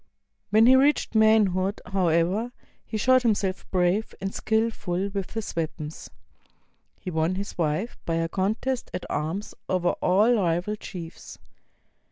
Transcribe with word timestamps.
When 0.49 0.65
he 0.65 0.75
reached 0.75 1.13
manhood, 1.13 1.79
however, 1.85 2.51
he 2.83 2.97
showed 2.97 3.21
himself 3.21 3.69
brave 3.69 4.15
and 4.19 4.33
skillful 4.33 5.09
with 5.09 5.33
his 5.35 5.55
weapons. 5.55 6.09
He 6.99 7.11
won 7.11 7.35
his 7.35 7.55
wife 7.55 7.99
by 8.03 8.15
a 8.15 8.27
contest 8.27 8.89
at 8.95 9.05
arms 9.11 9.53
over 9.69 9.89
all 10.01 10.33
rival 10.33 10.75
chiefs. 10.75 11.37